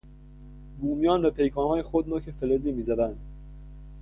بومیان 0.79 1.21
به 1.21 1.29
پیکانهای 1.29 1.81
خود 1.81 2.09
نوک 2.09 2.31
فلزی 2.31 2.71
میزدند. 2.71 3.19